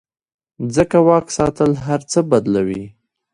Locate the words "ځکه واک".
0.75-1.27